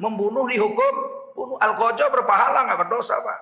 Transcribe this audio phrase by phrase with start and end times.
[0.00, 0.94] Membunuh dihukum,
[1.36, 3.38] bunuh al-qojo berpahala nggak berdosa pak.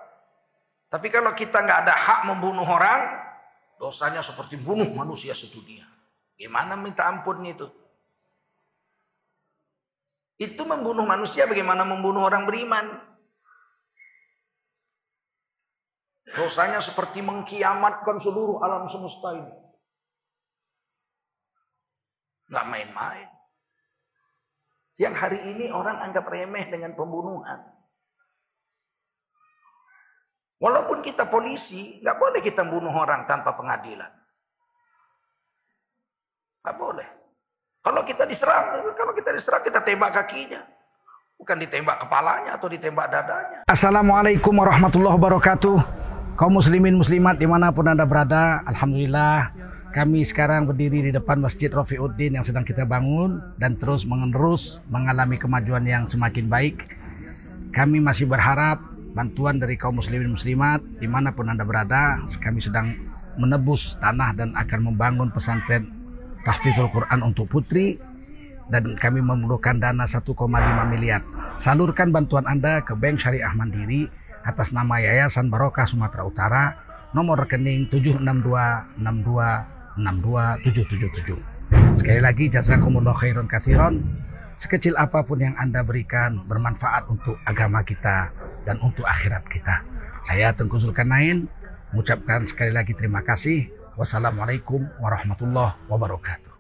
[0.91, 3.15] Tapi kalau kita nggak ada hak membunuh orang,
[3.79, 5.87] dosanya seperti bunuh manusia sedunia.
[6.35, 7.71] Gimana minta ampun itu?
[10.39, 12.87] Itu membunuh manusia bagaimana membunuh orang beriman.
[16.31, 19.55] Dosanya seperti mengkiamatkan seluruh alam semesta ini.
[22.49, 23.38] Nggak main-main.
[24.99, 27.63] Yang hari ini orang anggap remeh dengan pembunuhan.
[30.59, 34.11] Walaupun kita polisi, nggak boleh kita bunuh orang tanpa pengadilan.
[36.67, 37.09] Nggak boleh.
[37.79, 40.67] Kalau kita diserang, kalau kita diserang kita tembak kakinya.
[41.39, 43.59] Bukan ditembak kepalanya atau ditembak dadanya.
[43.71, 45.79] Assalamualaikum warahmatullahi wabarakatuh.
[46.35, 48.67] Kaum muslimin muslimat di mana pun anda berada.
[48.67, 49.55] Alhamdulillah
[49.89, 55.41] kami sekarang berdiri di depan Masjid Rafiuddin yang sedang kita bangun dan terus menerus mengalami
[55.41, 56.85] kemajuan yang semakin baik.
[57.73, 58.85] Kami masih berharap
[59.17, 62.93] bantuan dari kaum muslimin muslimat di mana pun anda berada kami sedang
[63.41, 65.89] menebus tanah dan akan membangun pesantren
[66.45, 67.97] tahfidzul Quran untuk putri
[68.69, 70.29] dan kami memerlukan dana 1,5
[70.93, 71.25] miliar
[71.57, 74.05] salurkan bantuan anda ke Bank Syariah Mandiri
[74.45, 76.65] atas nama Yayasan Barokah Sumatera Utara
[77.17, 77.89] nomor rekening
[79.99, 81.59] 76262627777
[81.99, 84.01] sekali lagi jazakumullah khairan kathiron
[84.59, 88.35] sekecil apa pun yang Anda berikan bermanfaat untuk agama kita
[88.67, 89.87] dan untuk akhirat kita.
[90.27, 91.47] Saya Tengku Zulkarnain
[91.95, 93.71] mengucapkan sekali lagi terima kasih.
[93.95, 96.58] Wassalamualaikum warahmatullahi wabarakatuh.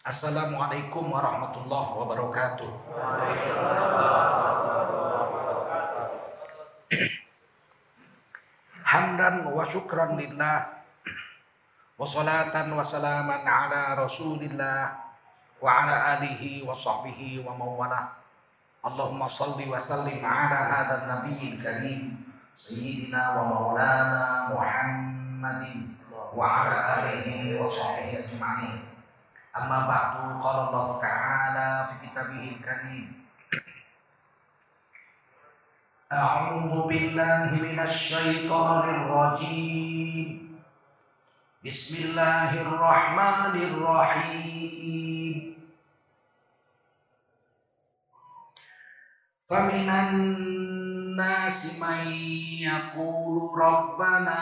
[0.00, 2.72] Assalamualaikum warahmatullahi wabarakatuh.
[8.96, 10.72] Hamdan wa syukran lillah
[12.00, 15.04] wa salatan salaman ala rasulillah
[15.60, 18.16] wa ala alihi wa sahbihi wa mawala.
[18.80, 22.16] Allahumma salli wa sallim ala hadha nabiyil karim
[22.56, 25.92] sayyidina wa maulana Muhammadin
[26.32, 28.89] wa ala alihi wa sahbihi ajma'in.
[29.57, 30.13] أما بعد
[30.43, 33.25] قال الله تعالى في كتابه الكريم
[36.13, 40.45] أعوذ بالله من الشيطان الرجيم
[41.65, 45.55] بسم الله الرحمن الرحيم
[49.49, 52.07] فمن الناس من
[52.69, 54.41] يقول ربنا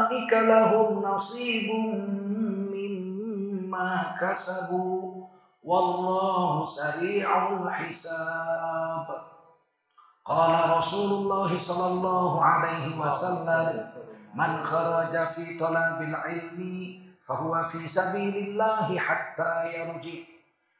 [0.00, 1.84] ulaika lahum nasibum
[2.72, 5.28] mimma kasabu.
[5.60, 9.06] Wallahu sari'ul hisab.
[10.24, 13.92] Qala Rasulullah sallallahu alaihi wasallam
[14.32, 20.24] man kharaja fi talabil ilmi fahuwa fi sabilillahi hatta yarji.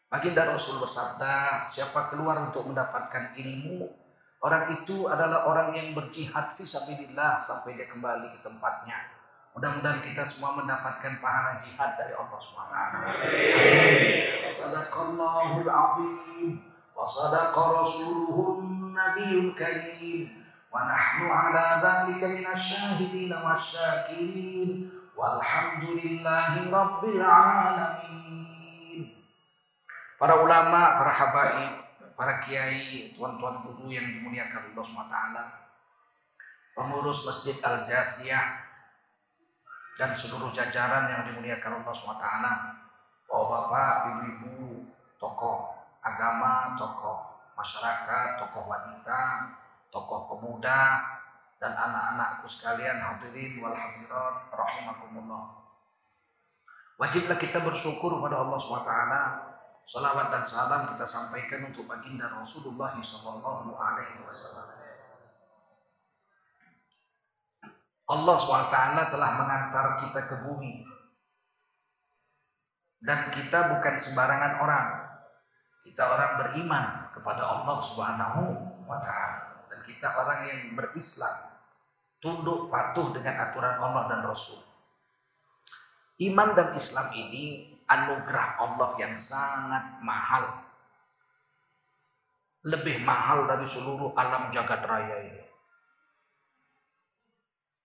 [0.09, 3.85] Baginda Rasul bersabda, siapa keluar untuk mendapatkan ilmu,
[4.41, 8.97] Orang itu adalah orang yang berjihad fisabilillah sampai dia kembali ke tempatnya.
[9.53, 12.77] Mudah-mudahan kita semua mendapatkan pahala jihad dari Allah SWT.
[14.57, 16.57] Sadaqallahul azim
[16.97, 20.33] wa sadaqa rasuluhun nabiyul karim
[20.73, 29.03] wa nahnu ala dhalika minasyahidin wasyakirin walhamdulillahi rabbil alamin.
[30.17, 31.80] Para ulama, para habaib,
[32.21, 35.17] para kiai, tuan-tuan guru yang dimuliakan Allah SWT,
[36.77, 38.61] pengurus Masjid Al-Jasiyah,
[39.97, 42.27] dan seluruh jajaran yang dimuliakan Allah SWT,
[43.25, 44.85] bapak-bapak, ibu-ibu,
[45.17, 45.73] tokoh
[46.05, 49.21] agama, tokoh masyarakat, tokoh wanita,
[49.89, 51.01] tokoh pemuda,
[51.57, 55.57] dan anak-anakku sekalian hadirin wal hadirat rahimakumullah.
[57.01, 58.93] Wajiblah kita bersyukur kepada Allah SWT
[59.91, 64.79] Salawat dan salam kita sampaikan untuk baginda Rasulullah Sallallahu Alaihi Wasallam.
[68.07, 68.79] Allah SWT
[69.11, 70.87] telah mengantar kita ke bumi.
[73.03, 74.89] Dan kita bukan sembarangan orang.
[75.83, 78.43] Kita orang beriman kepada Allah Subhanahu
[78.87, 81.57] wa taala dan kita orang yang berislam
[82.23, 84.61] tunduk patuh dengan aturan Allah dan Rasul.
[86.21, 90.63] Iman dan Islam ini anugerah Allah yang sangat mahal.
[92.63, 95.45] Lebih mahal dari seluruh alam jagat raya ini.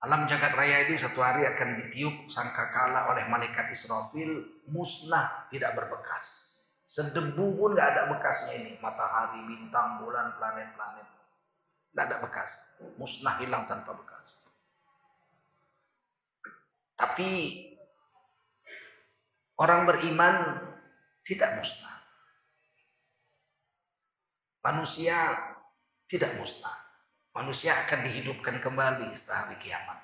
[0.06, 6.46] Alam jagat raya ini satu hari akan ditiup sangkakala oleh malaikat Israfil musnah tidak berbekas.
[6.86, 8.72] Sedebu pun nggak ada bekasnya ini.
[8.78, 11.08] Matahari, bintang, bulan, planet-planet.
[11.98, 12.52] Nggak ada bekas.
[13.02, 14.26] Musnah hilang tanpa bekas.
[16.96, 17.30] Tapi
[19.60, 20.36] orang beriman
[21.24, 21.98] tidak musnah.
[24.66, 25.18] Manusia
[26.10, 26.74] tidak musnah.
[27.36, 30.00] Manusia akan dihidupkan kembali setelah hari kiamat.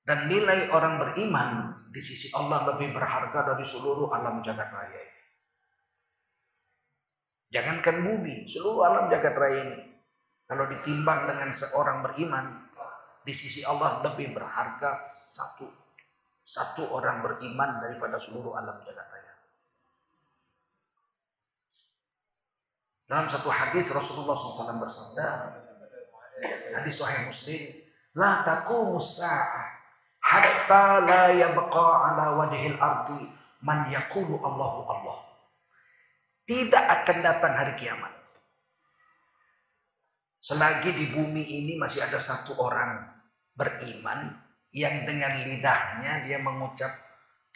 [0.00, 1.50] Dan nilai orang beriman
[1.92, 5.22] di sisi Allah lebih berharga dari seluruh alam jagat raya ini.
[7.50, 9.80] Jangankan bumi, seluruh alam jagat raya ini.
[10.50, 12.46] Kalau ditimbang dengan seorang beriman,
[13.22, 15.68] di sisi Allah lebih berharga satu
[16.50, 19.34] satu orang beriman daripada seluruh alam jagat raya.
[23.06, 25.26] Dalam satu hadis Rasulullah SAW bersabda,
[26.74, 27.62] hadis Sahih Muslim,
[28.18, 29.66] la taqumu sa'ah
[30.18, 33.30] hatta la yabqa ala wajhil ardi
[33.62, 35.18] man yaqulu Allahu Allah.
[36.50, 38.10] Tidak akan datang hari kiamat
[40.40, 43.06] Selagi di bumi ini masih ada satu orang
[43.54, 44.34] beriman
[44.70, 46.90] yang dengan lidahnya dia mengucap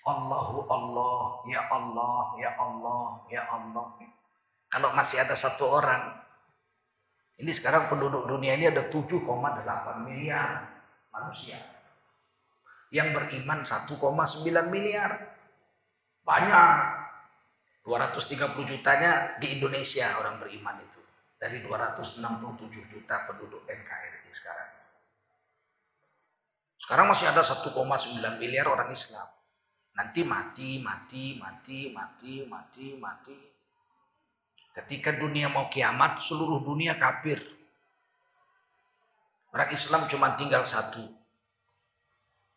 [0.05, 3.87] Allahu Allah, ya Allah, ya Allah, ya Allah.
[4.69, 6.12] Kalau masih ada satu orang,
[7.40, 9.25] ini sekarang penduduk dunia ini ada 7,8
[10.05, 10.66] miliar
[11.08, 11.56] manusia.
[12.93, 13.96] Yang beriman 1,9
[14.69, 15.11] miliar.
[16.22, 16.78] Banyak.
[17.84, 21.00] 230 jutanya di Indonesia orang beriman itu
[21.37, 22.25] dari 267
[22.88, 24.74] juta penduduk NKRI sekarang.
[26.85, 27.73] Sekarang masih ada 1,9
[28.37, 29.25] miliar orang Islam.
[29.97, 33.39] Nanti mati, mati, mati, mati, mati, mati.
[34.77, 37.41] Ketika dunia mau kiamat, seluruh dunia kafir.
[39.49, 41.09] Orang Islam cuma tinggal satu.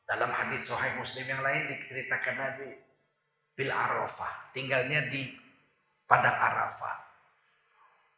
[0.03, 2.67] Dalam hadis Sahih Muslim yang lain diceritakan Nabi
[3.55, 5.31] Bil Arafah, tinggalnya di
[6.03, 6.97] padang Arafah.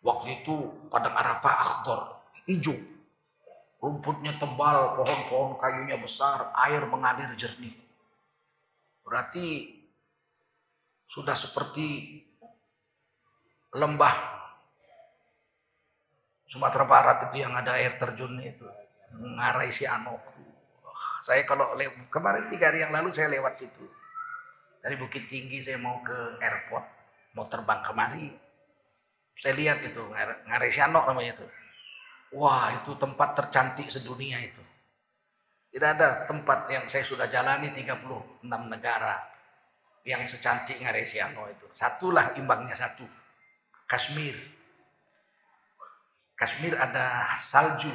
[0.02, 0.56] Waktu itu
[0.90, 2.02] padang Arafah akhdar,
[2.50, 2.99] hijau.
[3.80, 7.72] Rumputnya tebal, pohon-pohon kayunya besar, air mengalir jernih.
[9.08, 9.72] Berarti
[11.10, 12.20] sudah seperti
[13.74, 14.40] lembah
[16.50, 18.66] Sumatera Barat itu yang ada air terjunnya itu.
[19.16, 20.18] Ngarai si Ano.
[21.24, 21.78] Saya kalau
[22.10, 23.86] kemarin tiga hari yang lalu saya lewat situ.
[24.82, 26.86] Dari Bukit Tinggi saya mau ke airport.
[27.38, 28.34] Mau terbang kemari.
[29.40, 30.04] Saya lihat itu,
[30.50, 31.46] Ngaresiano namanya itu.
[32.38, 34.62] Wah, itu tempat tercantik sedunia itu.
[35.70, 39.22] Tidak ada tempat yang saya sudah jalani 36 negara
[40.06, 41.66] yang secantik Ngaresiano itu.
[41.78, 43.06] Satulah imbangnya satu.
[43.86, 44.38] Kashmir.
[46.38, 47.94] Kashmir ada salju.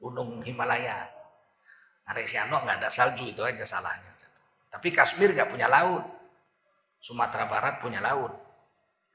[0.00, 1.08] Gunung Himalaya.
[2.08, 4.12] Ngaresiano nggak ada salju itu aja salahnya.
[4.72, 6.04] Tapi Kashmir nggak punya laut.
[7.00, 8.32] Sumatera Barat punya laut.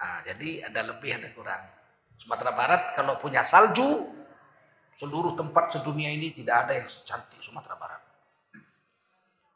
[0.02, 1.62] Nah, jadi ada lebih ada kurang.
[2.22, 4.06] Sumatera Barat kalau punya salju,
[5.02, 8.02] seluruh tempat sedunia ini tidak ada yang secantik Sumatera Barat.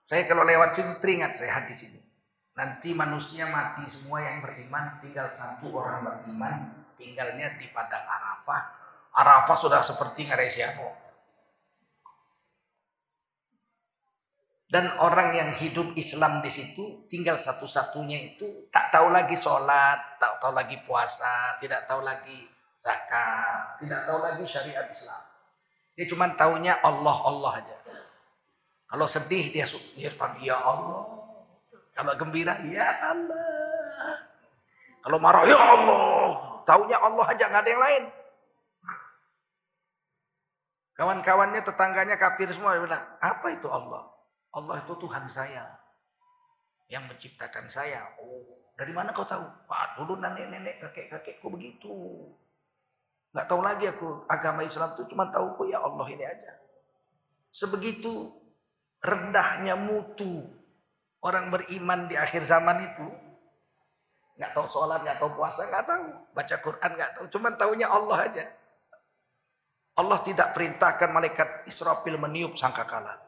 [0.10, 2.02] Saya kalau lewat sini teringat saya hadis ini.
[2.58, 8.62] Nanti manusia mati semua yang beriman, tinggal satu orang beriman, tinggalnya di padang Arafah.
[9.14, 11.06] Arafah sudah seperti Ngaresiano.
[14.66, 20.42] Dan orang yang hidup Islam di situ tinggal satu-satunya itu tak tahu lagi sholat, tak
[20.42, 22.55] tahu lagi puasa, tidak tahu lagi
[22.86, 25.24] zakat, tidak tahu lagi syariat Islam.
[25.98, 27.76] Dia cuma tahunya Allah Allah aja.
[28.86, 29.66] Kalau sedih dia
[29.98, 31.04] dia ya Allah.
[31.98, 34.22] Kalau gembira ya Allah.
[35.02, 36.30] Kalau marah ya Allah.
[36.70, 38.04] Tahunya Allah aja nggak ada yang lain.
[40.96, 44.08] Kawan-kawannya tetangganya kafir semua bilang apa itu Allah?
[44.56, 45.76] Allah itu Tuhan saya.
[46.88, 48.06] Yang menciptakan saya.
[48.22, 48.46] Oh,
[48.78, 49.44] dari mana kau tahu?
[49.68, 52.30] Pak, dulu nenek-nenek, kakek-kakekku begitu.
[53.36, 56.56] Nggak tahu lagi aku agama Islam itu cuma tahu kok ya Allah ini aja.
[57.52, 58.32] Sebegitu
[59.04, 60.48] rendahnya mutu
[61.20, 63.08] orang beriman di akhir zaman itu.
[64.40, 66.06] Nggak tahu sholat, nggak tahu puasa, nggak tahu.
[66.32, 67.26] Baca Quran nggak tahu.
[67.36, 68.46] Cuma tahunya Allah aja.
[70.00, 73.20] Allah tidak perintahkan malaikat Israfil meniup sangkakala.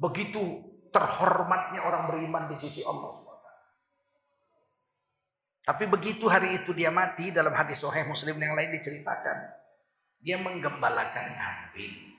[0.00, 0.40] Begitu
[0.88, 3.27] terhormatnya orang beriman di sisi Allah.
[5.68, 9.52] Tapi begitu hari itu dia mati dalam hadis Sahih Muslim yang lain diceritakan,
[10.24, 12.16] dia menggembalakan kambing.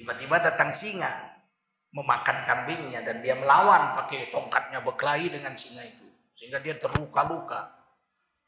[0.00, 1.12] Tiba-tiba datang singa
[1.92, 6.08] memakan kambingnya dan dia melawan pakai tongkatnya berkelahi dengan singa itu
[6.40, 7.68] sehingga dia terluka-luka.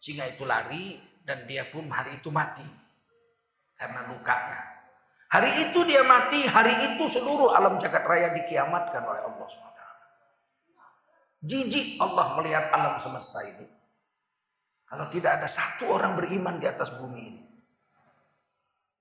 [0.00, 0.96] Singa itu lari
[1.28, 2.64] dan dia pun hari itu mati
[3.76, 4.64] karena lukanya.
[5.28, 9.67] Hari itu dia mati, hari itu seluruh alam jagat raya dikiamatkan oleh Allah SWT.
[11.38, 13.66] Jijik Allah melihat alam semesta ini.
[14.88, 17.42] Kalau tidak ada satu orang beriman di atas bumi ini.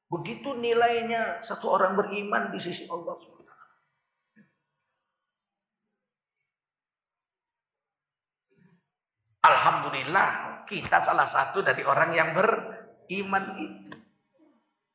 [0.08, 3.51] Begitu nilainya satu orang beriman di sisi Allah SWT.
[9.48, 10.27] Alhamdulillah
[10.67, 13.98] kita salah satu dari orang yang beriman itu.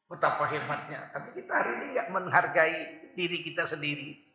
[0.08, 1.08] Betapa hebatnya.
[1.12, 2.76] Tapi kita hari ini nggak menghargai
[3.16, 4.31] diri kita sendiri.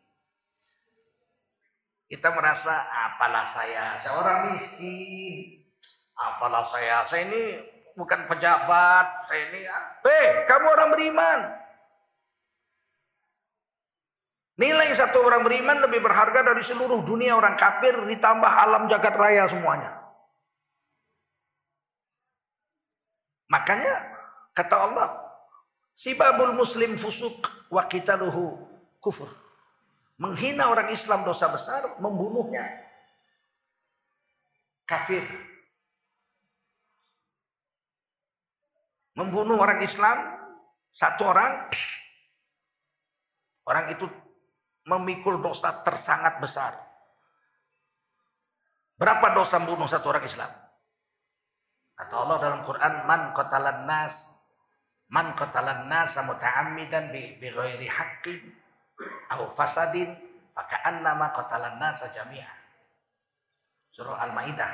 [2.08, 5.60] Kita merasa apalah saya seorang miskin.
[6.16, 7.60] Apalah saya, saya ini
[7.92, 9.28] bukan pejabat.
[9.28, 9.60] Saya ini,
[10.08, 11.40] hei kamu orang beriman.
[14.58, 19.46] Nilai satu orang beriman lebih berharga dari seluruh dunia orang kafir ditambah alam jagat raya
[19.46, 19.94] semuanya.
[23.52, 23.94] Makanya
[24.58, 25.08] kata Allah,
[25.98, 27.42] Sibabul muslim fusuk
[27.74, 28.58] wa qitaluhu
[29.02, 29.26] kufur.
[30.18, 32.66] Menghina orang Islam dosa besar, membunuhnya
[34.82, 35.22] kafir.
[39.14, 40.18] Membunuh orang Islam
[40.90, 41.70] satu orang
[43.66, 44.06] orang itu
[44.86, 46.74] memikul dosa tersangat besar.
[48.98, 50.50] Berapa dosa membunuh satu orang Islam?
[51.94, 54.14] Kata Allah dalam Quran, man qatalan nas
[55.08, 58.57] man qatalan nasa muta'ammidan bi bi ghairi haqqin
[59.30, 60.14] aw fasadin
[60.54, 62.58] faka'annama qatalan nasa jami'an.
[63.94, 64.72] Surah Al-Maidah.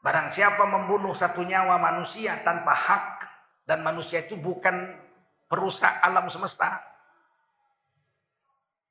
[0.00, 3.06] Barang siapa membunuh satu nyawa manusia tanpa hak
[3.68, 4.96] dan manusia itu bukan
[5.44, 6.80] perusak alam semesta.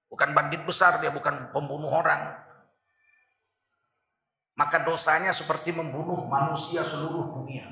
[0.09, 2.33] Bukan bandit besar, dia bukan pembunuh orang.
[4.57, 7.69] Maka dosanya seperti membunuh manusia seluruh dunia.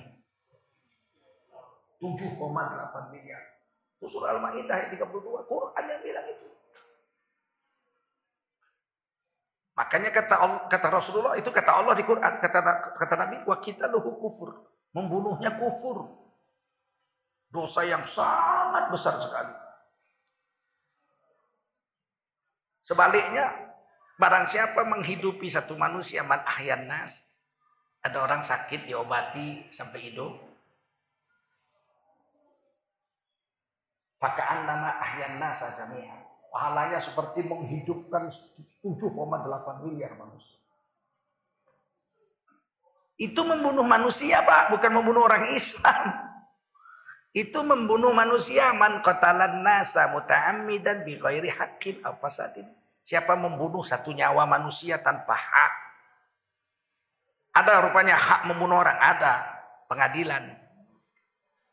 [1.98, 3.57] 7,8 miliar.
[3.98, 5.50] Surah Al-Ma'idah ayat 32.
[5.50, 6.48] Quran yang bilang itu.
[9.78, 10.36] Makanya kata
[10.70, 12.60] kata Rasulullah itu kata Allah di Quran, kata
[12.98, 14.50] kata Nabi, wa kita luhu kufur.
[14.94, 16.14] Membunuhnya kufur.
[17.50, 19.54] Dosa yang sangat besar sekali.
[22.86, 23.52] Sebaliknya,
[24.18, 27.20] barang siapa menghidupi satu manusia man ahyan nas,
[28.02, 30.47] ada orang sakit diobati sampai hidup,
[34.18, 36.26] Pakaan nama ahyan nasa jami'an.
[36.50, 38.34] Pahalanya seperti menghidupkan
[38.82, 40.58] 7,8 miliar manusia.
[43.18, 46.28] Itu membunuh manusia pak, bukan membunuh orang Islam.
[47.34, 52.66] Itu membunuh manusia man qatalan nasa muta'ammidan bi ghairi haqqin aw fasadin.
[53.06, 55.74] Siapa membunuh satu nyawa manusia tanpa hak?
[57.58, 59.46] Ada rupanya hak membunuh orang, ada
[59.90, 60.54] pengadilan.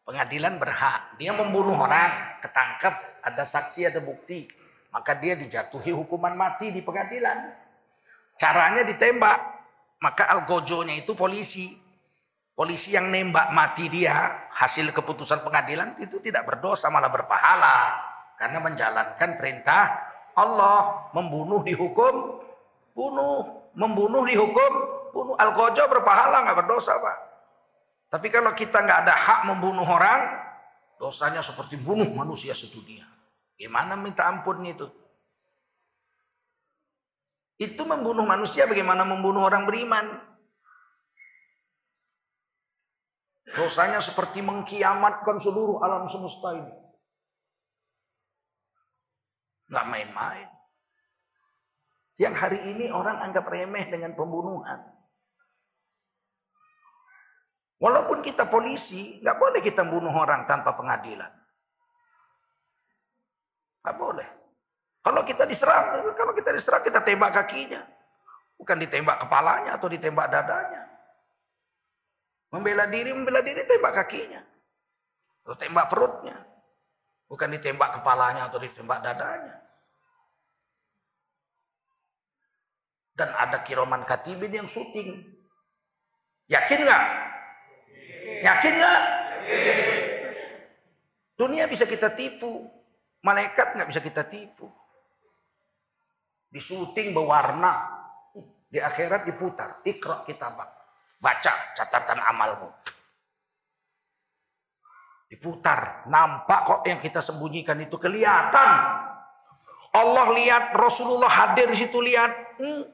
[0.04, 1.16] Pengadilan berhak.
[1.16, 2.94] Dia membunuh orang, ketangkep,
[3.26, 4.46] ada saksi, ada bukti.
[4.94, 7.50] Maka dia dijatuhi hukuman mati di pengadilan.
[8.38, 9.42] Caranya ditembak.
[9.99, 11.75] Maka algojonya itu polisi.
[12.54, 17.99] Polisi yang nembak mati dia, hasil keputusan pengadilan itu tidak berdosa, malah berpahala.
[18.38, 19.90] Karena menjalankan perintah
[20.38, 21.11] Allah.
[21.11, 22.38] Membunuh dihukum,
[22.94, 23.66] bunuh.
[23.75, 24.73] Membunuh dihukum,
[25.11, 25.34] bunuh.
[25.34, 27.16] Algojo berpahala, nggak berdosa Pak.
[28.14, 30.44] Tapi kalau kita nggak ada hak membunuh orang,
[30.98, 33.06] dosanya seperti bunuh manusia sedunia.
[33.54, 34.86] Gimana minta ampun itu?
[37.54, 40.18] Itu membunuh manusia bagaimana membunuh orang beriman.
[43.54, 46.74] Dosanya seperti mengkiamatkan seluruh alam semesta ini.
[49.70, 50.48] Nggak main-main.
[52.18, 54.82] Yang hari ini orang anggap remeh dengan pembunuhan.
[57.83, 61.31] Walaupun kita polisi, nggak boleh kita bunuh orang tanpa pengadilan.
[63.83, 64.28] Nggak boleh.
[65.04, 67.83] Kalau kita diserang, kalau kita diserang kita tembak kakinya.
[68.54, 70.88] Bukan ditembak kepalanya atau ditembak dadanya.
[72.54, 74.40] Membela diri, membela diri tembak kakinya.
[75.45, 76.38] Atau tembak perutnya.
[77.28, 79.61] Bukan ditembak kepalanya atau ditembak dadanya.
[83.14, 85.21] Dan ada kiroman katibin yang syuting.
[86.49, 87.04] Yakin nggak?
[88.44, 89.00] Yakin nggak?
[91.40, 92.68] Dunia bisa kita tipu.
[93.24, 94.68] Malaikat nggak bisa kita tipu.
[96.52, 98.04] Di syuting berwarna.
[98.68, 99.80] Di akhirat diputar.
[99.88, 100.60] Ikra kitab.
[101.16, 102.68] Baca catatan amalmu.
[105.32, 106.04] Diputar.
[106.12, 108.70] Nampak kok yang kita sembunyikan itu kelihatan.
[109.94, 112.60] Allah lihat, Rasulullah hadir di situ lihat.
[112.60, 112.93] Hmm.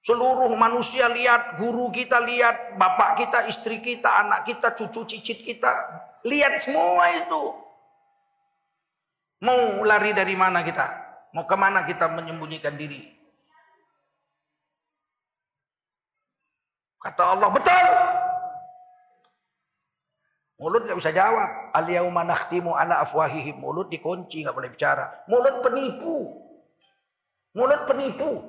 [0.00, 5.68] Seluruh manusia lihat, guru kita lihat, bapak kita, istri kita, anak kita, cucu cicit kita.
[6.24, 7.42] Lihat semua itu.
[9.44, 10.88] Mau lari dari mana kita?
[11.36, 13.12] Mau ke mana kita menyembunyikan diri?
[17.00, 17.86] Kata Allah, betul.
[20.60, 21.72] Mulut nggak bisa jawab.
[21.72, 23.60] Al-yauma nakhtimu ala afwahihim.
[23.60, 25.24] Mulut dikunci, nggak boleh bicara.
[25.24, 26.16] Mulut penipu.
[27.56, 28.44] Mulut penipu.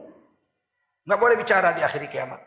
[1.05, 2.39] Nggak boleh bicara di akhir kiamat.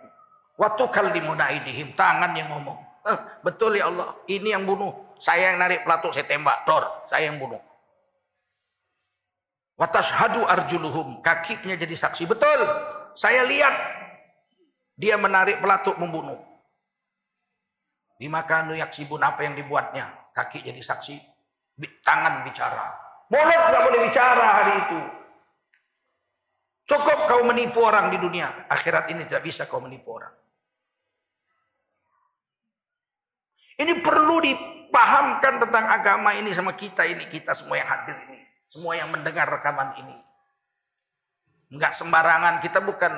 [0.54, 1.98] Waktu kallimuna aidihim.
[1.98, 2.78] Tangan yang ngomong.
[3.04, 4.14] Eh, betul ya Allah.
[4.30, 4.94] Ini yang bunuh.
[5.18, 6.66] Saya yang narik pelatuk, saya tembak.
[6.66, 7.60] Dor, saya yang bunuh.
[9.74, 11.22] Watashhadu arjuluhum.
[11.22, 12.30] Kakinya jadi saksi.
[12.30, 12.60] Betul.
[13.18, 13.74] Saya lihat.
[14.94, 16.38] Dia menarik pelatuk membunuh.
[18.14, 20.06] Bima kanu yaksibun apa yang dibuatnya.
[20.34, 21.18] Kaki jadi saksi.
[22.06, 22.94] Tangan bicara.
[23.26, 25.00] Mulut nggak boleh bicara hari itu.
[26.94, 28.70] Cukup kau menipu orang di dunia.
[28.70, 30.30] Akhirat ini tidak bisa kau menipu orang.
[33.74, 37.26] Ini perlu dipahamkan tentang agama ini sama kita ini.
[37.26, 38.38] Kita semua yang hadir ini.
[38.70, 40.16] Semua yang mendengar rekaman ini.
[41.74, 42.62] Enggak sembarangan.
[42.62, 43.12] Kita bukan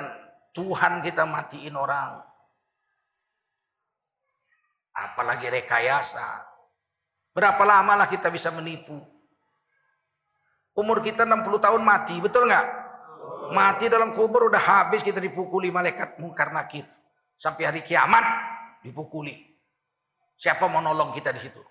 [0.57, 2.25] Tuhan kita matiin orang
[4.97, 6.41] apalagi rekayasa.
[7.37, 8.97] Berapa lama lah kita bisa menipu?
[10.73, 12.86] Umur kita 60 tahun mati, betul nggak?
[13.53, 16.83] Mati dalam kubur udah habis kita dipukuli malaikat mungkar nakir.
[17.37, 18.23] Sampai hari kiamat
[18.81, 19.35] dipukuli.
[20.37, 21.61] Siapa mau nolong kita di situ?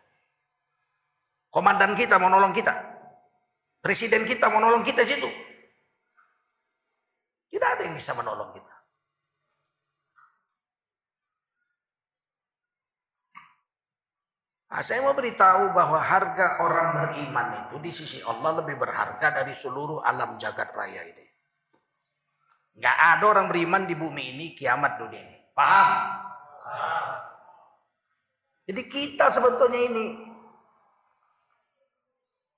[1.50, 2.74] Komandan kita mau nolong kita.
[3.80, 5.28] Presiden kita mau nolong kita di situ.
[7.50, 8.76] Tidak ada yang bisa menolong kita.
[14.66, 19.56] Nah, saya mau beritahu bahwa harga orang beriman itu di sisi Allah lebih berharga dari
[19.56, 21.25] seluruh alam jagat raya ini.
[22.76, 25.38] Nggak ada orang beriman di bumi ini kiamat dunia ini.
[25.56, 25.92] Paham?
[28.66, 30.06] Jadi kita sebetulnya ini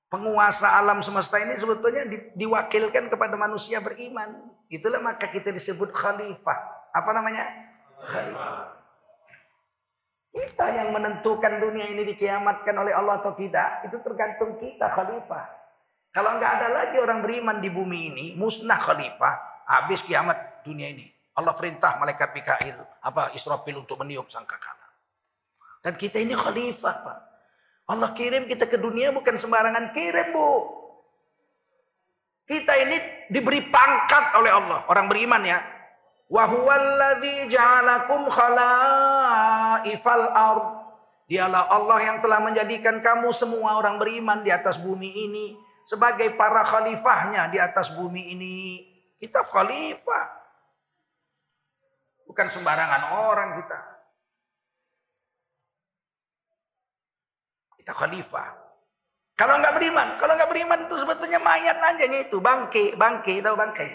[0.08, 4.50] penguasa alam semesta ini sebetulnya di, diwakilkan kepada manusia beriman.
[4.72, 6.58] Itulah maka kita disebut khalifah.
[6.96, 7.44] Apa namanya?
[8.02, 8.74] Khalifah.
[10.28, 15.44] Kita yang menentukan dunia ini dikiamatkan oleh Allah atau tidak, itu tergantung kita khalifah.
[16.12, 19.34] Kalau nggak ada lagi orang beriman di bumi ini, musnah khalifah,
[19.68, 21.12] habis kiamat dunia ini.
[21.36, 24.88] Allah perintah malaikat Mikail, apa Israfil untuk meniup sangkakala.
[25.84, 27.18] Dan kita ini khalifah, Pak.
[27.88, 30.50] Allah kirim kita ke dunia bukan sembarangan kirim, Bu.
[32.48, 32.96] Kita ini
[33.30, 35.60] diberi pangkat oleh Allah, orang beriman ya.
[36.26, 40.66] Wa huwallazi ja'alakum khalaifal ard.
[41.28, 45.46] Dialah Allah yang telah menjadikan kamu semua orang beriman di atas bumi ini
[45.84, 48.56] sebagai para khalifahnya di atas bumi ini.
[49.18, 50.26] Kita khalifah.
[52.30, 53.80] Bukan sembarangan orang kita.
[57.82, 58.48] Kita khalifah.
[59.38, 63.86] Kalau nggak beriman, kalau nggak beriman itu sebetulnya mayat aja itu, bangke, bangke, tahu bangke.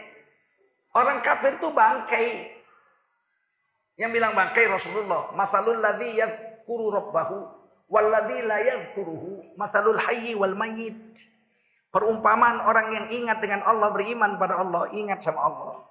[0.95, 2.27] Orang kafir itu bangkai.
[3.97, 5.33] Yang bilang bangkai Rasulullah.
[5.33, 7.49] Masalul ladhi yadkuru rabbahu.
[7.89, 9.57] Walladhi la yadkuruhu.
[9.57, 10.95] Masalul hayyi wal mayyit.
[11.93, 13.93] Perumpamaan orang yang ingat dengan Allah.
[13.93, 14.89] Beriman pada Allah.
[14.89, 15.86] Ingat sama Allah.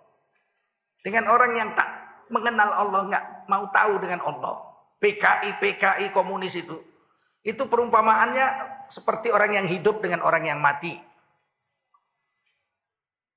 [1.06, 1.88] Dengan orang yang tak
[2.34, 3.00] mengenal Allah.
[3.06, 4.66] nggak mau tahu dengan Allah.
[4.98, 6.74] PKI, PKI komunis itu.
[7.42, 8.46] Itu perumpamaannya
[8.90, 10.94] seperti orang yang hidup dengan orang yang mati.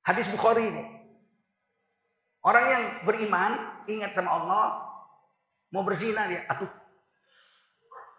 [0.06, 0.84] Hadis Bukhari ini.
[2.46, 4.66] Orang yang beriman, ingat sama Allah,
[5.74, 6.70] mau berzina dia, aduh,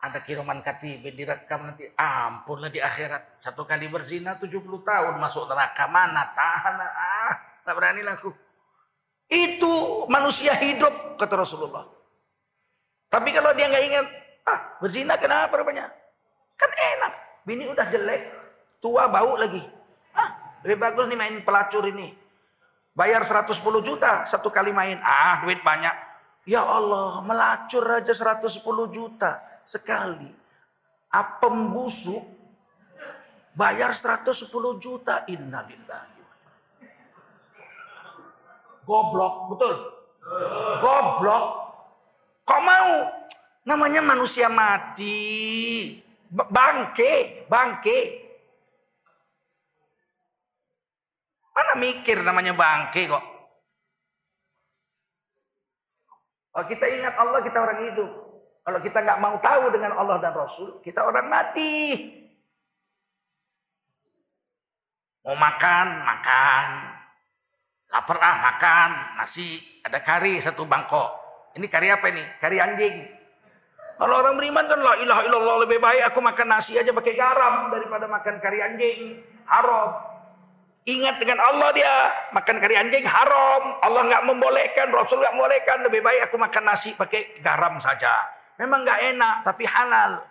[0.01, 3.41] ada kiriman katibin direkam nanti, ampunlah di akhirat.
[3.41, 8.31] Satu kali berzina 70 tahun masuk neraka, mana tahan, ah, gak berani laku.
[9.27, 11.89] Itu manusia hidup, kata Rasulullah.
[13.11, 14.07] Tapi kalau dia nggak ingat,
[14.47, 15.91] ah berzina kenapa rupanya?
[16.55, 18.23] Kan enak, bini udah jelek,
[18.79, 19.63] tua bau lagi.
[20.15, 22.15] Ah, lebih bagus nih main pelacur ini.
[22.97, 24.97] Bayar 110 juta satu kali main.
[25.05, 25.93] Ah, duit banyak.
[26.47, 28.63] Ya Allah, melacur aja 110
[28.95, 30.31] juta sekali.
[31.11, 32.23] Apem busuk
[33.53, 34.47] bayar 110
[34.81, 35.27] juta.
[35.27, 36.23] Innalillahi.
[38.87, 39.75] Goblok, betul?
[40.79, 41.47] Goblok.
[42.47, 42.91] Kok mau?
[43.67, 45.19] Namanya manusia mati.
[46.31, 47.99] Bangke, bangke.
[51.51, 53.25] Mana mikir namanya bangke kok.
[56.55, 58.11] Kalau kita ingat Allah, kita orang hidup.
[58.67, 62.03] Kalau kita nggak mau tahu dengan Allah dan Rasul, kita orang mati.
[65.23, 66.69] Mau makan, makan.
[67.95, 68.91] Lapar ah, makan.
[69.23, 71.15] Nasi, ada kari satu bangkok.
[71.55, 72.27] Ini kari apa ini?
[72.43, 73.07] Kari anjing.
[74.03, 77.71] Kalau orang beriman kan la ilaha illallah lebih baik aku makan nasi aja pakai garam
[77.71, 79.23] daripada makan kari anjing.
[79.47, 79.95] Haram.
[80.91, 81.95] Ingat dengan Allah dia
[82.35, 83.79] makan kari anjing haram.
[83.79, 85.87] Allah nggak membolehkan, Rasul nggak membolehkan.
[85.87, 88.36] Lebih baik aku makan nasi pakai garam saja.
[88.57, 90.25] Memang nggak enak, tapi halal.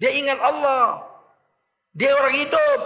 [0.00, 1.04] Dia ingat Allah.
[1.92, 2.80] Dia orang hidup.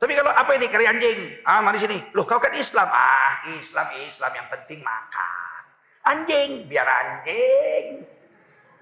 [0.00, 1.18] Tapi kalau apa ini kari anjing?
[1.44, 2.00] Ah, mari sini.
[2.16, 2.88] Loh, kau kan Islam.
[2.88, 5.60] Ah, Islam, Islam yang penting makan.
[6.08, 8.08] Anjing, biar anjing.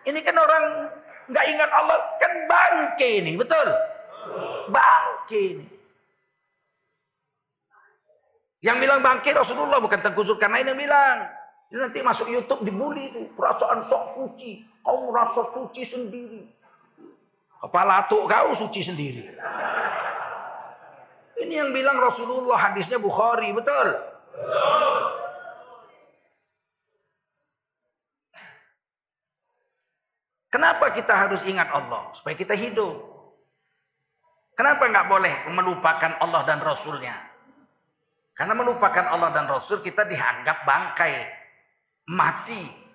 [0.06, 0.64] Ini kan orang
[1.28, 3.66] nggak ingat Allah, kan bangke ini, betul?
[4.70, 5.66] Bangke ini.
[8.62, 11.30] Yang bilang bangkit Rasulullah bukan Tengku Zulkarnain yang bilang.
[11.68, 13.26] Ini nanti masuk YouTube dibully itu.
[13.34, 14.64] Perasaan sok suci.
[14.88, 16.48] Kau merasa suci sendiri.
[17.60, 19.20] Kepala tuh kau suci sendiri.
[21.44, 23.52] Ini yang bilang Rasulullah hadisnya Bukhari.
[23.52, 24.00] Betul?
[30.48, 32.08] Kenapa kita harus ingat Allah?
[32.16, 32.96] Supaya kita hidup.
[34.56, 37.12] Kenapa nggak boleh melupakan Allah dan Rasulnya?
[38.32, 41.28] Karena melupakan Allah dan Rasul kita dianggap bangkai.
[42.08, 42.87] Mati.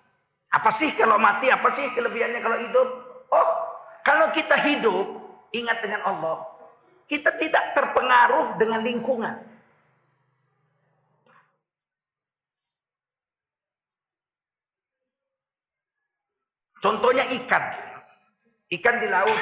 [0.53, 1.49] Apa sih kalau mati?
[1.49, 2.87] Apa sih kelebihannya kalau hidup?
[3.33, 3.49] Oh,
[4.05, 5.05] kalau kita hidup,
[5.49, 6.45] ingat dengan Allah.
[7.09, 9.33] Kita tidak terpengaruh dengan lingkungan.
[16.83, 17.63] Contohnya ikan.
[18.67, 19.39] Ikan di laut.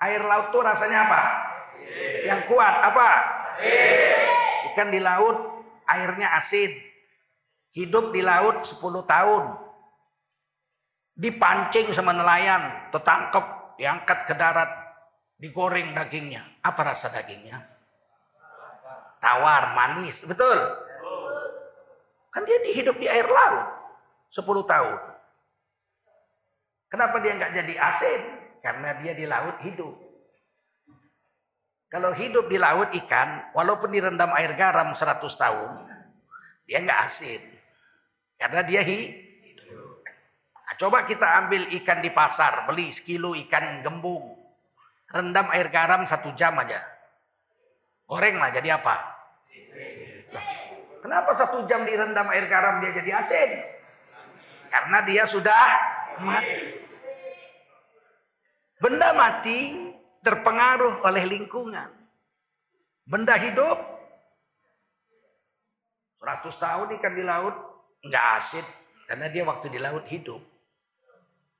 [0.00, 1.20] Air laut tuh rasanya apa?
[2.26, 2.74] Yang kuat.
[2.82, 3.08] Apa?
[4.74, 5.38] Ikan di laut
[5.86, 6.74] airnya asin.
[7.70, 9.69] Hidup di laut 10 tahun.
[11.20, 14.70] Dipancing sama nelayan, tertangkap, diangkat ke darat,
[15.36, 16.40] digoreng dagingnya.
[16.64, 17.60] Apa rasa dagingnya?
[19.20, 20.58] Tawar, manis, betul?
[22.32, 23.68] Kan dia hidup di air laut
[24.32, 24.96] 10 tahun.
[26.88, 28.20] Kenapa dia nggak jadi asin?
[28.64, 29.94] Karena dia di laut hidup.
[31.90, 35.70] Kalau hidup di laut ikan, walaupun direndam air garam 100 tahun,
[36.64, 37.42] dia nggak asin.
[38.40, 39.29] Karena dia hidup.
[40.80, 44.32] Coba kita ambil ikan di pasar, beli sekilo ikan gembung.
[45.12, 46.80] Rendam air garam satu jam aja.
[48.08, 49.20] Goreng lah jadi apa?
[51.04, 53.50] kenapa satu jam direndam air garam dia jadi asin?
[54.72, 55.64] Karena dia sudah
[56.24, 56.56] mati.
[58.80, 59.60] Benda mati
[60.24, 61.92] terpengaruh oleh lingkungan.
[63.04, 63.76] Benda hidup
[66.24, 67.56] 100 tahun ikan di laut
[68.00, 68.64] nggak asin
[69.04, 70.40] karena dia waktu di laut hidup.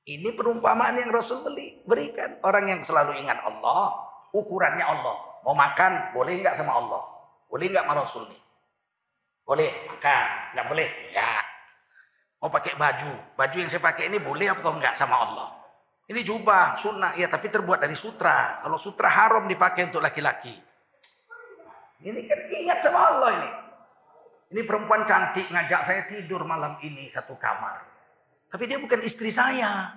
[0.01, 2.41] Ini perumpamaan yang Rasul beli, berikan.
[2.41, 4.01] Orang yang selalu ingat Allah,
[4.33, 5.15] ukurannya Allah.
[5.45, 7.01] Mau makan, boleh nggak sama Allah?
[7.45, 8.41] Boleh nggak sama Rasul nih?
[9.45, 10.25] Boleh, makan.
[10.57, 10.89] Nggak boleh?
[11.13, 11.33] Ya.
[12.41, 15.47] Mau pakai baju, baju yang saya pakai ini boleh atau enggak sama Allah?
[16.09, 18.65] Ini jubah sunnah, ya tapi terbuat dari sutra.
[18.65, 20.57] Kalau sutra haram dipakai untuk laki-laki.
[22.01, 23.49] Ini kan ingat sama Allah ini.
[24.51, 27.90] Ini perempuan cantik ngajak saya tidur malam ini satu kamar.
[28.51, 29.95] Tapi dia bukan istri saya.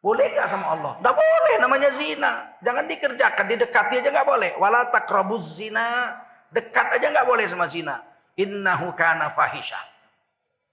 [0.00, 0.92] Boleh gak sama Allah?
[1.00, 2.32] Tidak boleh namanya zina.
[2.60, 4.52] Jangan dikerjakan, didekati aja gak boleh.
[4.56, 6.12] Wala takrabuz zina.
[6.48, 8.00] Dekat aja gak boleh sama zina.
[8.36, 9.80] Innahu kana fahisha.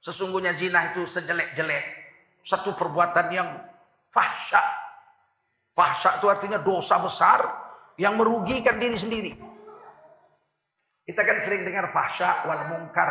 [0.03, 1.85] Sesungguhnya zina itu sejelek-jelek.
[2.41, 3.49] Satu perbuatan yang
[4.11, 4.59] Fahsya.
[5.71, 7.39] Fahsya itu artinya dosa besar
[7.95, 9.31] yang merugikan diri sendiri.
[11.07, 13.09] Kita kan sering dengar fahsya wal mungkar.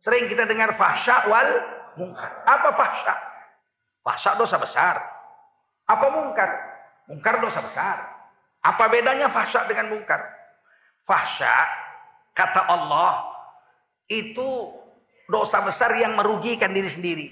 [0.00, 1.50] Sering kita dengar fahsya wal
[2.00, 2.32] mungkar.
[2.48, 3.14] Apa fahsya?
[4.00, 4.96] Fahsya dosa besar.
[5.84, 6.50] Apa mungkar?
[7.04, 7.96] Mungkar dosa besar.
[8.64, 10.20] Apa bedanya fahsya dengan mungkar?
[11.04, 11.52] Fahsya,
[12.36, 13.24] kata Allah,
[14.04, 14.68] itu
[15.28, 17.28] dosa besar yang merugikan diri sendiri.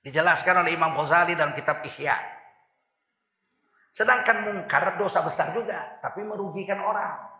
[0.00, 2.16] Dijelaskan oleh Imam Ghazali dalam kitab Ihya.
[3.92, 7.35] Sedangkan mungkar dosa besar juga, tapi merugikan orang.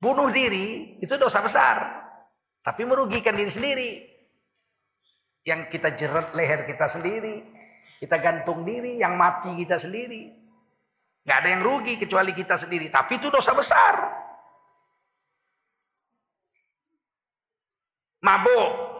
[0.00, 1.76] Bunuh diri itu dosa besar,
[2.64, 3.90] tapi merugikan diri sendiri.
[5.44, 7.44] Yang kita jerat leher kita sendiri,
[8.00, 10.32] kita gantung diri, yang mati kita sendiri.
[11.20, 13.94] Gak ada yang rugi kecuali kita sendiri, tapi itu dosa besar.
[18.24, 18.90] Mabuk,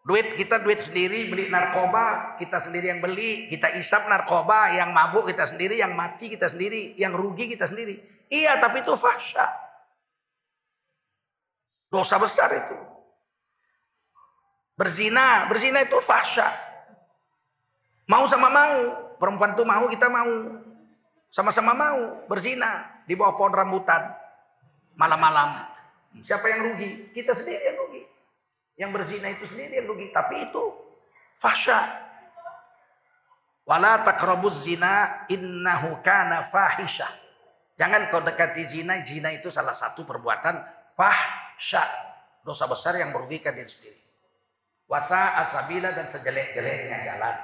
[0.00, 5.28] Duit kita duit sendiri, beli narkoba, kita sendiri yang beli, kita isap narkoba, yang mabuk
[5.28, 8.26] kita sendiri, yang mati kita sendiri, yang rugi kita sendiri.
[8.32, 9.69] Iya, tapi itu fahsya.
[11.90, 12.78] Dosa besar itu.
[14.78, 16.48] Berzina, berzina itu fahsya.
[18.06, 18.78] Mau sama mau,
[19.18, 20.32] perempuan itu mau kita mau.
[21.30, 22.00] Sama-sama mau
[22.30, 24.06] berzina di bawah pohon rambutan
[24.94, 25.66] malam-malam.
[26.22, 27.10] Siapa yang rugi?
[27.14, 28.02] Kita sendiri yang rugi.
[28.80, 30.64] Yang berzina itu sendiri yang rugi, tapi itu
[31.38, 31.78] fahsya.
[33.68, 37.06] Wala taqrabuz zina innahu kana fahisha.
[37.78, 40.58] Jangan kau dekati zina, zina itu salah satu perbuatan
[41.60, 41.84] fahsya.
[42.40, 44.00] Dosa besar yang merugikan diri sendiri.
[44.88, 47.36] Wasa asabila dan sejelek-jeleknya jalan.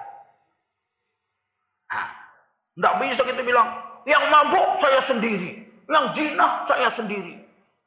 [1.92, 2.10] Ah,
[2.74, 3.68] enggak bisa kita bilang,
[4.08, 7.38] yang mabuk saya sendiri, yang zina saya sendiri,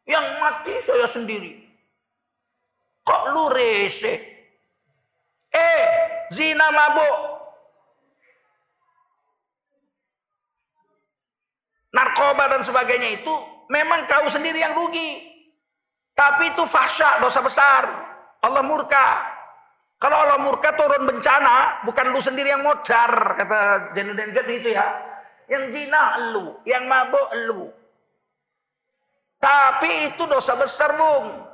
[0.07, 1.59] yang mati saya sendiri.
[3.03, 4.13] Kok lu rese?
[5.49, 5.83] Eh,
[6.31, 7.17] zina mabuk.
[11.89, 13.33] Narkoba dan sebagainya itu
[13.67, 15.28] memang kau sendiri yang rugi.
[16.19, 17.87] Tapi itu fahsya, dosa besar.
[18.43, 19.23] Allah murka.
[20.03, 24.83] Kalau Allah murka turun bencana, bukan lu sendiri yang modar, kata Jainuddin itu ya.
[25.47, 26.03] Yang zina
[26.35, 27.71] lu, yang mabuk lu.
[29.39, 31.47] Tapi itu dosa besar, Bung.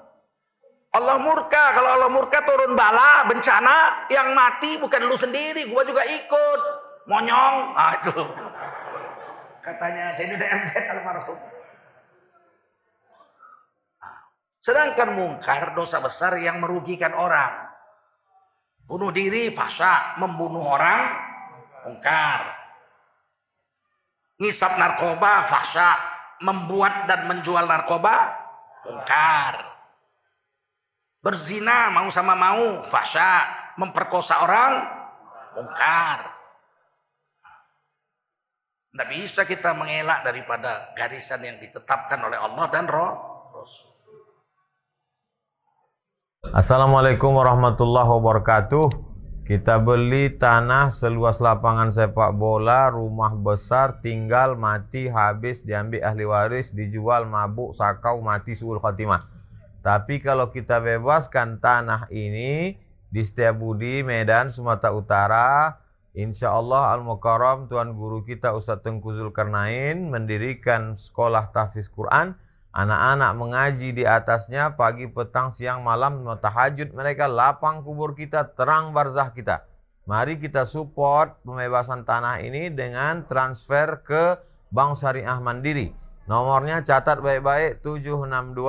[0.97, 6.01] Allah murka, kalau Allah murka turun bala, bencana, yang mati bukan lu sendiri, gua juga
[6.09, 6.61] ikut.
[7.05, 8.29] Monyong, aduh.
[9.61, 11.37] Katanya Jainuddin MZ almarhum.
[14.65, 17.69] Sedangkan mungkar dosa besar yang merugikan orang.
[18.89, 21.05] Bunuh diri fasa, membunuh orang
[21.85, 22.49] mungkar.
[24.41, 26.01] Ngisap narkoba fasa,
[26.41, 28.33] membuat dan menjual narkoba
[28.89, 29.53] mungkar.
[31.21, 33.45] Berzina mau sama mau fasa,
[33.77, 34.81] memperkosa orang
[35.61, 36.25] mungkar.
[38.89, 43.34] Tidak bisa kita mengelak daripada garisan yang ditetapkan oleh Allah dan Roh.
[46.53, 48.85] Assalamualaikum warahmatullahi wabarakatuh.
[49.49, 56.69] Kita beli tanah seluas lapangan sepak bola, rumah besar, tinggal, mati, habis, diambil ahli waris,
[56.69, 59.25] dijual, mabuk, sakau, mati, suul khatimah.
[59.81, 62.77] Tapi kalau kita bebaskan tanah ini
[63.09, 65.49] di Setiabudi, Medan, Sumatera Utara,
[66.15, 72.39] Insya Allah Al-Mukarram Tuan Guru kita Ustaz Tengku Zulkarnain mendirikan sekolah tahfiz Quran
[72.75, 79.31] Anak-anak mengaji di atasnya pagi, petang, siang, malam, tahajud mereka lapang kubur kita, terang barzah
[79.31, 79.63] kita.
[80.03, 84.35] Mari kita support pembebasan tanah ini dengan transfer ke
[84.75, 85.95] Bank Syariah Mandiri.
[86.27, 88.67] Nomornya catat baik-baik 762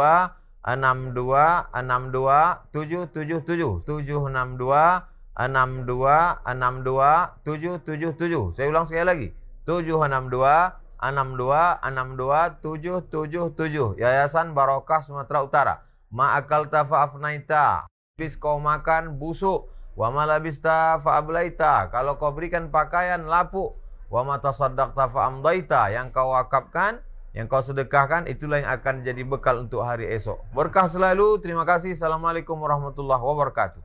[0.62, 5.02] 62 62 777 762
[5.34, 8.54] 62 62 777.
[8.54, 9.28] Saya ulang sekali lagi.
[9.66, 15.84] 762 6262777 Yayasan Barokah Sumatera Utara.
[16.08, 17.84] Ma'akalta fa'afnaita.
[17.90, 19.68] Habis kau makan busuk.
[19.96, 21.88] Wa malabista fa'ablaita.
[21.92, 23.76] Kalau kau berikan pakaian lapuk.
[24.08, 25.92] Wa matasaddaqta fa'amdaita.
[25.92, 27.04] Yang kau wakafkan,
[27.36, 30.40] yang kau sedekahkan, itulah yang akan jadi bekal untuk hari esok.
[30.56, 31.44] Berkah selalu.
[31.44, 31.92] Terima kasih.
[31.92, 33.84] Assalamualaikum warahmatullahi wabarakatuh.